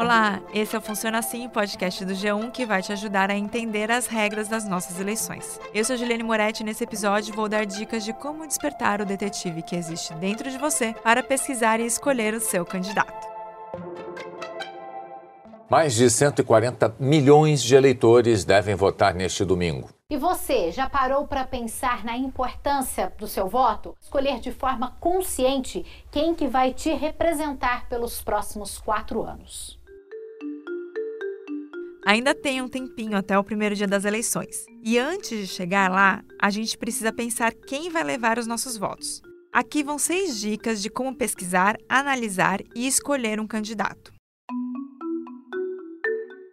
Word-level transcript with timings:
Olá, 0.00 0.40
esse 0.54 0.74
é 0.74 0.78
o 0.78 0.80
Funciona 0.80 1.18
Assim, 1.18 1.46
podcast 1.46 2.06
do 2.06 2.14
G1 2.14 2.50
que 2.52 2.64
vai 2.64 2.80
te 2.80 2.90
ajudar 2.90 3.30
a 3.30 3.36
entender 3.36 3.90
as 3.90 4.06
regras 4.06 4.48
das 4.48 4.66
nossas 4.66 4.98
eleições. 4.98 5.60
Eu 5.74 5.84
sou 5.84 5.94
Juliane 5.94 6.22
Moretti 6.22 6.62
e 6.62 6.64
nesse 6.64 6.82
episódio 6.82 7.34
vou 7.34 7.50
dar 7.50 7.66
dicas 7.66 8.02
de 8.02 8.14
como 8.14 8.46
despertar 8.46 9.02
o 9.02 9.04
detetive 9.04 9.60
que 9.60 9.76
existe 9.76 10.14
dentro 10.14 10.50
de 10.50 10.56
você 10.56 10.94
para 11.04 11.22
pesquisar 11.22 11.80
e 11.80 11.84
escolher 11.84 12.32
o 12.32 12.40
seu 12.40 12.64
candidato. 12.64 13.28
Mais 15.68 15.94
de 15.94 16.08
140 16.08 16.94
milhões 16.98 17.62
de 17.62 17.74
eleitores 17.74 18.42
devem 18.42 18.74
votar 18.74 19.14
neste 19.14 19.44
domingo. 19.44 19.90
E 20.08 20.16
você 20.16 20.72
já 20.72 20.88
parou 20.88 21.28
para 21.28 21.44
pensar 21.44 22.04
na 22.04 22.16
importância 22.16 23.12
do 23.18 23.28
seu 23.28 23.48
voto? 23.48 23.94
Escolher 24.00 24.40
de 24.40 24.50
forma 24.50 24.96
consciente 24.98 25.84
quem 26.10 26.34
que 26.34 26.48
vai 26.48 26.72
te 26.72 26.90
representar 26.94 27.86
pelos 27.86 28.22
próximos 28.22 28.78
quatro 28.78 29.22
anos. 29.22 29.78
Ainda 32.10 32.34
tem 32.34 32.60
um 32.60 32.66
tempinho 32.66 33.16
até 33.16 33.38
o 33.38 33.44
primeiro 33.44 33.76
dia 33.76 33.86
das 33.86 34.04
eleições. 34.04 34.66
E 34.82 34.98
antes 34.98 35.38
de 35.38 35.46
chegar 35.46 35.88
lá, 35.88 36.24
a 36.42 36.50
gente 36.50 36.76
precisa 36.76 37.12
pensar 37.12 37.54
quem 37.54 37.88
vai 37.88 38.02
levar 38.02 38.36
os 38.36 38.48
nossos 38.48 38.76
votos. 38.76 39.22
Aqui 39.52 39.84
vão 39.84 39.96
seis 39.96 40.40
dicas 40.40 40.82
de 40.82 40.90
como 40.90 41.14
pesquisar, 41.14 41.76
analisar 41.88 42.58
e 42.74 42.84
escolher 42.84 43.38
um 43.38 43.46
candidato. 43.46 44.12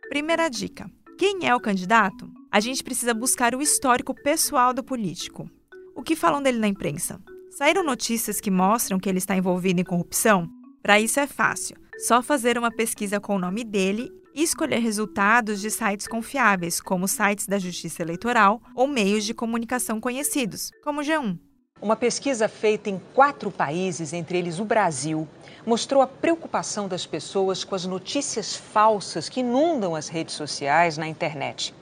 Primeira 0.10 0.48
dica: 0.48 0.92
quem 1.18 1.48
é 1.48 1.56
o 1.56 1.60
candidato? 1.60 2.30
A 2.52 2.60
gente 2.60 2.84
precisa 2.84 3.16
buscar 3.16 3.56
o 3.56 3.62
histórico 3.62 4.14
pessoal 4.14 4.76
do 4.76 4.84
político. 4.84 5.50
O 5.96 6.04
que 6.04 6.16
falam 6.16 6.40
dele 6.40 6.60
na 6.60 6.68
imprensa? 6.68 7.20
Saíram 7.50 7.84
notícias 7.84 8.40
que 8.40 8.52
mostram 8.52 9.00
que 9.00 9.10
ele 9.10 9.18
está 9.18 9.36
envolvido 9.36 9.82
em 9.82 9.84
corrupção? 9.84 10.48
Para 10.84 11.00
isso 11.00 11.20
é 11.20 11.26
fácil. 11.26 11.87
Só 11.98 12.22
fazer 12.22 12.60
uma 12.60 12.70
pesquisa 12.70 13.20
com 13.20 13.36
o 13.36 13.40
nome 13.40 13.64
dele 13.64 14.12
e 14.36 14.44
escolher 14.44 14.78
resultados 14.78 15.60
de 15.60 15.72
sites 15.72 16.08
confiáveis, 16.08 16.80
como 16.80 17.08
sites 17.08 17.48
da 17.48 17.58
Justiça 17.58 18.04
Eleitoral 18.04 18.62
ou 18.76 18.86
meios 18.86 19.26
de 19.26 19.34
comunicação 19.34 20.00
conhecidos, 20.00 20.70
como 20.84 21.02
o 21.02 21.04
G1. 21.04 21.40
Uma 21.82 21.96
pesquisa 21.96 22.48
feita 22.48 22.92
em 22.92 23.02
quatro 23.16 23.50
países, 23.50 24.14
entre 24.14 24.38
eles 24.38 24.60
o 24.60 24.66
Brasil, 24.66 25.28
mostrou 25.66 26.04
a 26.04 26.08
preocupação 26.08 26.88
das 26.88 27.04
pessoas 27.04 27.64
com 27.64 27.74
as 27.74 27.86
notícias 27.88 28.56
falsas 28.56 29.28
que 29.28 29.40
inundam 29.40 29.96
as 29.96 30.08
redes 30.08 30.36
sociais 30.36 31.00
na 31.00 31.08
internet. 31.08 31.74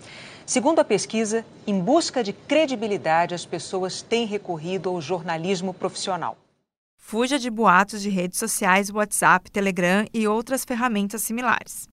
Segundo 0.46 0.80
a 0.80 0.86
pesquisa, 0.86 1.46
em 1.68 1.78
busca 1.78 2.24
de 2.24 2.32
credibilidade, 2.32 3.36
as 3.36 3.46
pessoas 3.46 4.02
têm 4.02 4.26
recorrido 4.26 4.90
ao 4.90 5.02
jornalismo 5.02 5.74
profissional. 5.74 6.38
Fuja 7.08 7.38
de 7.38 7.52
boatos 7.52 8.02
de 8.02 8.10
redes 8.10 8.40
sociais, 8.40 8.90
WhatsApp, 8.90 9.52
Telegram 9.52 10.08
e 10.12 10.28
outras 10.28 10.66
ferramentas 10.66 11.22
similares. 11.22 11.88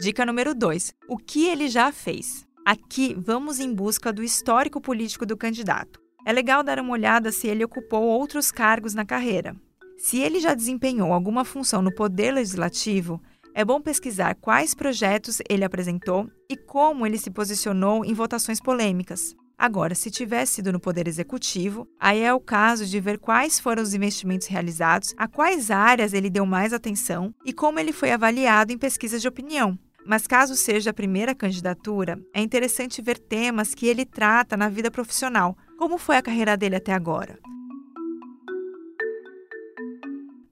Dica 0.00 0.26
número 0.26 0.56
2: 0.56 0.92
O 1.08 1.16
que 1.16 1.46
ele 1.46 1.68
já 1.68 1.92
fez? 1.92 2.44
Aqui 2.66 3.14
vamos 3.16 3.60
em 3.60 3.72
busca 3.72 4.12
do 4.12 4.24
histórico 4.24 4.80
político 4.80 5.24
do 5.24 5.36
candidato. 5.36 6.00
É 6.26 6.32
legal 6.32 6.64
dar 6.64 6.80
uma 6.80 6.90
olhada 6.90 7.30
se 7.30 7.46
ele 7.46 7.64
ocupou 7.64 8.02
outros 8.02 8.50
cargos 8.50 8.92
na 8.92 9.04
carreira. 9.04 9.54
Se 9.96 10.18
ele 10.18 10.40
já 10.40 10.52
desempenhou 10.52 11.12
alguma 11.12 11.44
função 11.44 11.80
no 11.80 11.94
poder 11.94 12.32
legislativo, 12.32 13.22
é 13.54 13.64
bom 13.64 13.80
pesquisar 13.80 14.34
quais 14.34 14.74
projetos 14.74 15.40
ele 15.48 15.62
apresentou 15.62 16.28
e 16.50 16.56
como 16.56 17.06
ele 17.06 17.18
se 17.18 17.30
posicionou 17.30 18.04
em 18.04 18.14
votações 18.14 18.60
polêmicas. 18.60 19.36
Agora, 19.60 19.94
se 19.94 20.10
tivesse 20.10 20.54
sido 20.54 20.72
no 20.72 20.80
Poder 20.80 21.06
Executivo, 21.06 21.86
aí 22.00 22.20
é 22.20 22.32
o 22.32 22.40
caso 22.40 22.86
de 22.86 22.98
ver 22.98 23.18
quais 23.18 23.60
foram 23.60 23.82
os 23.82 23.92
investimentos 23.92 24.46
realizados, 24.46 25.12
a 25.18 25.28
quais 25.28 25.70
áreas 25.70 26.14
ele 26.14 26.30
deu 26.30 26.46
mais 26.46 26.72
atenção 26.72 27.34
e 27.44 27.52
como 27.52 27.78
ele 27.78 27.92
foi 27.92 28.10
avaliado 28.10 28.72
em 28.72 28.78
pesquisas 28.78 29.20
de 29.20 29.28
opinião. 29.28 29.78
Mas 30.06 30.26
caso 30.26 30.56
seja 30.56 30.88
a 30.88 30.94
primeira 30.94 31.34
candidatura, 31.34 32.18
é 32.32 32.40
interessante 32.40 33.02
ver 33.02 33.18
temas 33.18 33.74
que 33.74 33.86
ele 33.86 34.06
trata 34.06 34.56
na 34.56 34.70
vida 34.70 34.90
profissional. 34.90 35.54
Como 35.76 35.98
foi 35.98 36.16
a 36.16 36.22
carreira 36.22 36.56
dele 36.56 36.76
até 36.76 36.94
agora? 36.94 37.38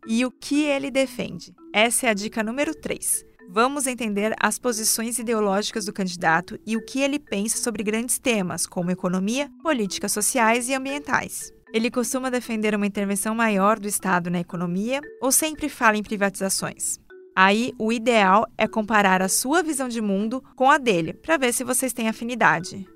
E 0.06 0.22
o 0.26 0.30
que 0.30 0.64
ele 0.64 0.90
defende? 0.90 1.54
Essa 1.72 2.08
é 2.08 2.10
a 2.10 2.14
dica 2.14 2.42
número 2.42 2.74
3. 2.74 3.27
Vamos 3.50 3.86
entender 3.86 4.34
as 4.38 4.58
posições 4.58 5.18
ideológicas 5.18 5.86
do 5.86 5.92
candidato 5.92 6.60
e 6.66 6.76
o 6.76 6.84
que 6.84 7.00
ele 7.00 7.18
pensa 7.18 7.56
sobre 7.56 7.82
grandes 7.82 8.18
temas, 8.18 8.66
como 8.66 8.90
economia, 8.90 9.50
políticas 9.62 10.12
sociais 10.12 10.68
e 10.68 10.74
ambientais. 10.74 11.50
Ele 11.72 11.90
costuma 11.90 12.30
defender 12.30 12.74
uma 12.74 12.86
intervenção 12.86 13.34
maior 13.34 13.78
do 13.78 13.88
Estado 13.88 14.28
na 14.28 14.38
economia 14.38 15.00
ou 15.18 15.32
sempre 15.32 15.70
fala 15.70 15.96
em 15.96 16.02
privatizações? 16.02 16.98
Aí, 17.34 17.72
o 17.78 17.90
ideal 17.90 18.46
é 18.58 18.68
comparar 18.68 19.22
a 19.22 19.30
sua 19.30 19.62
visão 19.62 19.88
de 19.88 20.02
mundo 20.02 20.44
com 20.54 20.70
a 20.70 20.76
dele, 20.76 21.14
para 21.14 21.38
ver 21.38 21.54
se 21.54 21.64
vocês 21.64 21.94
têm 21.94 22.06
afinidade. 22.06 22.86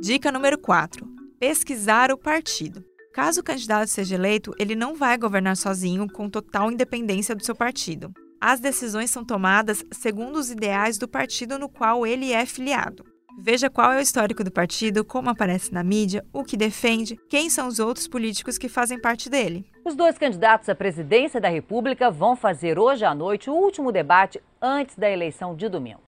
Dica 0.00 0.32
número 0.32 0.58
4: 0.58 1.06
pesquisar 1.38 2.10
o 2.10 2.18
partido. 2.18 2.84
Caso 3.14 3.42
o 3.42 3.44
candidato 3.44 3.86
seja 3.86 4.16
eleito, 4.16 4.52
ele 4.58 4.74
não 4.74 4.96
vai 4.96 5.16
governar 5.16 5.56
sozinho 5.56 6.10
com 6.10 6.28
total 6.28 6.72
independência 6.72 7.32
do 7.32 7.44
seu 7.44 7.54
partido. 7.54 8.12
As 8.40 8.58
decisões 8.58 9.08
são 9.08 9.24
tomadas 9.24 9.84
segundo 9.92 10.34
os 10.36 10.50
ideais 10.50 10.98
do 10.98 11.06
partido 11.06 11.56
no 11.56 11.68
qual 11.68 12.04
ele 12.04 12.32
é 12.32 12.44
filiado. 12.44 13.04
Veja 13.40 13.70
qual 13.70 13.92
é 13.92 13.98
o 13.98 14.00
histórico 14.00 14.42
do 14.42 14.50
partido, 14.50 15.04
como 15.04 15.30
aparece 15.30 15.72
na 15.72 15.84
mídia, 15.84 16.24
o 16.32 16.42
que 16.42 16.56
defende, 16.56 17.16
quem 17.28 17.48
são 17.48 17.68
os 17.68 17.78
outros 17.78 18.08
políticos 18.08 18.58
que 18.58 18.68
fazem 18.68 19.00
parte 19.00 19.30
dele. 19.30 19.64
Os 19.84 19.94
dois 19.94 20.18
candidatos 20.18 20.68
à 20.68 20.74
presidência 20.74 21.40
da 21.40 21.48
República 21.48 22.10
vão 22.10 22.34
fazer 22.34 22.80
hoje 22.80 23.04
à 23.04 23.14
noite 23.14 23.48
o 23.48 23.54
último 23.54 23.92
debate 23.92 24.42
antes 24.60 24.96
da 24.96 25.08
eleição 25.08 25.54
de 25.54 25.68
domingo. 25.68 26.02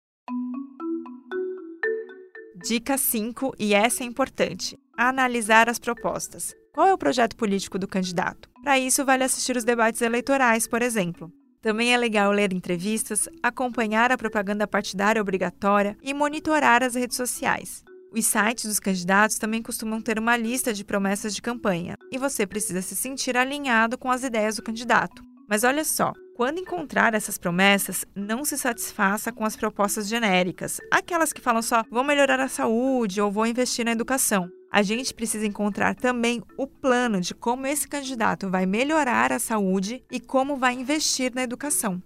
Dica 2.67 2.97
5, 2.97 3.53
e 3.57 3.73
essa 3.73 4.03
é 4.03 4.05
importante: 4.05 4.77
analisar 4.97 5.69
as 5.69 5.79
propostas. 5.79 6.53
Qual 6.73 6.85
é 6.85 6.93
o 6.93 6.97
projeto 6.97 7.33
político 7.37 7.79
do 7.79 7.87
candidato? 7.87 8.49
Para 8.61 8.77
isso, 8.77 9.05
vale 9.05 9.23
assistir 9.23 9.55
os 9.55 9.63
debates 9.63 10.01
eleitorais, 10.01 10.67
por 10.67 10.81
exemplo. 10.81 11.31
Também 11.61 11.93
é 11.93 11.97
legal 11.97 12.29
ler 12.29 12.51
entrevistas, 12.51 13.29
acompanhar 13.41 14.11
a 14.11 14.17
propaganda 14.17 14.67
partidária 14.67 15.21
obrigatória 15.21 15.97
e 16.03 16.13
monitorar 16.13 16.83
as 16.83 16.95
redes 16.95 17.15
sociais. 17.15 17.85
Os 18.11 18.25
sites 18.25 18.65
dos 18.65 18.81
candidatos 18.81 19.37
também 19.37 19.61
costumam 19.61 20.01
ter 20.01 20.19
uma 20.19 20.35
lista 20.35 20.73
de 20.73 20.83
promessas 20.83 21.33
de 21.33 21.41
campanha 21.41 21.97
e 22.11 22.17
você 22.17 22.45
precisa 22.45 22.81
se 22.81 22.97
sentir 22.97 23.37
alinhado 23.37 23.97
com 23.97 24.11
as 24.11 24.23
ideias 24.25 24.57
do 24.57 24.63
candidato. 24.63 25.23
Mas 25.47 25.63
olha 25.63 25.85
só, 25.85 26.11
quando 26.37 26.59
encontrar 26.59 27.13
essas 27.13 27.37
promessas, 27.37 28.05
não 28.15 28.45
se 28.45 28.57
satisfaça 28.57 29.33
com 29.33 29.43
as 29.43 29.57
propostas 29.57 30.07
genéricas, 30.07 30.79
aquelas 30.89 31.33
que 31.33 31.41
falam 31.41 31.61
só 31.61 31.83
vou 31.91 32.03
melhorar 32.03 32.39
a 32.39 32.47
saúde 32.47 33.19
ou 33.19 33.29
vou 33.29 33.45
investir 33.45 33.83
na 33.83 33.91
educação 33.91 34.49
a 34.69 34.83
gente 34.83 35.13
precisa 35.13 35.45
encontrar 35.45 35.95
também 35.95 36.43
o 36.57 36.67
plano 36.67 37.21
de 37.21 37.33
como 37.33 37.65
esse 37.65 37.87
candidato 37.87 38.49
vai 38.49 38.65
melhorar 38.65 39.31
a 39.31 39.39
saúde 39.39 40.03
e 40.11 40.19
como 40.19 40.57
vai 40.57 40.73
investir 40.73 41.33
na 41.33 41.43
educação. 41.43 42.01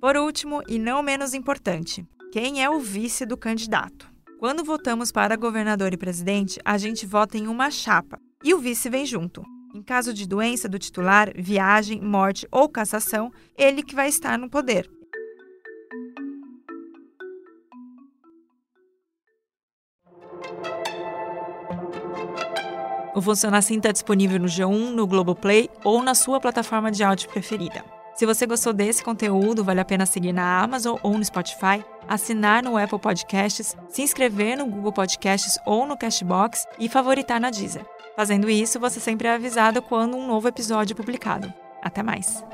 Por 0.00 0.16
último, 0.16 0.62
e 0.68 0.78
não 0.78 1.02
menos 1.02 1.32
importante, 1.32 2.06
quem 2.32 2.62
é 2.62 2.68
o 2.68 2.80
vice 2.80 3.24
do 3.24 3.36
candidato? 3.36 4.12
Quando 4.38 4.64
votamos 4.64 5.10
para 5.10 5.36
governador 5.36 5.94
e 5.94 5.96
presidente, 5.96 6.60
a 6.64 6.76
gente 6.76 7.06
vota 7.06 7.38
em 7.38 7.46
uma 7.46 7.70
chapa 7.70 8.18
e 8.42 8.52
o 8.52 8.58
vice 8.58 8.90
vem 8.90 9.06
junto. 9.06 9.53
Em 9.74 9.82
caso 9.82 10.14
de 10.14 10.24
doença 10.24 10.68
do 10.68 10.78
titular, 10.78 11.32
viagem, 11.34 12.00
morte 12.00 12.46
ou 12.48 12.68
cassação, 12.68 13.32
ele 13.58 13.82
que 13.82 13.92
vai 13.92 14.08
estar 14.08 14.38
no 14.38 14.48
poder. 14.48 14.88
O 23.16 23.20
Funciona 23.20 23.58
Assim 23.58 23.78
está 23.78 23.90
disponível 23.90 24.38
no 24.38 24.46
G1, 24.46 24.90
no 24.90 25.08
Globoplay 25.08 25.68
ou 25.82 26.04
na 26.04 26.14
sua 26.14 26.40
plataforma 26.40 26.92
de 26.92 27.02
áudio 27.02 27.28
preferida. 27.28 27.84
Se 28.14 28.24
você 28.24 28.46
gostou 28.46 28.72
desse 28.72 29.02
conteúdo, 29.02 29.64
vale 29.64 29.80
a 29.80 29.84
pena 29.84 30.06
seguir 30.06 30.32
na 30.32 30.62
Amazon 30.62 30.98
ou 31.02 31.18
no 31.18 31.24
Spotify, 31.24 31.84
assinar 32.06 32.62
no 32.62 32.76
Apple 32.76 33.00
Podcasts, 33.00 33.76
se 33.88 34.02
inscrever 34.02 34.56
no 34.56 34.66
Google 34.66 34.92
Podcasts 34.92 35.58
ou 35.66 35.84
no 35.84 35.96
Cashbox 35.96 36.64
e 36.78 36.88
favoritar 36.88 37.40
na 37.40 37.50
Deezer. 37.50 37.84
Fazendo 38.16 38.48
isso, 38.48 38.78
você 38.78 39.00
sempre 39.00 39.26
é 39.26 39.34
avisado 39.34 39.82
quando 39.82 40.16
um 40.16 40.26
novo 40.26 40.46
episódio 40.46 40.94
é 40.94 40.96
publicado. 40.96 41.52
Até 41.82 42.02
mais! 42.02 42.44